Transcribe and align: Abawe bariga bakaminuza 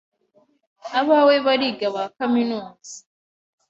Abawe 0.99 1.35
bariga 1.45 1.87
bakaminuza 1.95 2.95